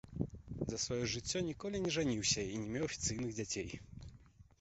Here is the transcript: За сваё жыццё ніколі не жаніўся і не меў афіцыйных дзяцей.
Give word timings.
За 0.71 0.77
сваё 0.83 1.03
жыццё 1.11 1.41
ніколі 1.49 1.81
не 1.83 1.91
жаніўся 1.97 2.45
і 2.55 2.57
не 2.63 2.71
меў 2.77 2.87
афіцыйных 2.89 3.37
дзяцей. 3.37 3.69